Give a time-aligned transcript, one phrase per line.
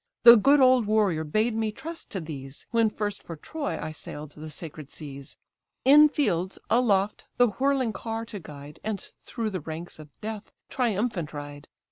[0.23, 4.31] The good old warrior bade me trust to these, When first for Troy I sail'd
[4.31, 5.37] the sacred seas;
[5.85, 11.33] In fields, aloft, the whirling car to guide, And through the ranks of death triumphant
[11.33, 11.67] ride.